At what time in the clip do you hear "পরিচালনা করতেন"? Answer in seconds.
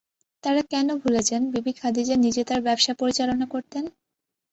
3.01-3.83